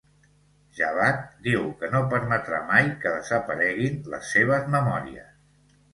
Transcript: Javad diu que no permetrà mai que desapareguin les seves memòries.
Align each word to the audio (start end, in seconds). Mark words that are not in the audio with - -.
Javad 0.77 1.19
diu 1.47 1.67
que 1.83 1.89
no 1.95 2.01
permetrà 2.15 2.61
mai 2.71 2.89
que 3.05 3.13
desapareguin 3.19 4.03
les 4.15 4.33
seves 4.37 4.67
memòries. 4.79 5.33